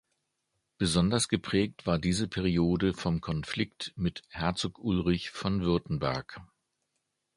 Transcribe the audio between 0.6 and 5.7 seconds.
Besonders geprägt war diese Periode vom Konflikt mit Herzog Ulrich von